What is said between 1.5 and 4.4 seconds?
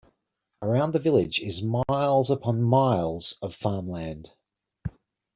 miles upon miles of farm land.